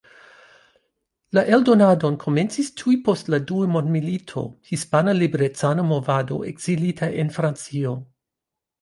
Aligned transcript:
La 1.37 1.43
eldonadon 1.57 2.17
komencis 2.23 2.71
tuj 2.83 2.95
post 3.09 3.31
la 3.35 3.41
dua 3.53 3.69
mondmilito 3.75 4.45
Hispana 4.73 5.17
Liberecana 5.21 5.89
Movado 5.95 6.43
ekzilita 6.55 7.15
en 7.25 7.35
Francio. 7.41 7.99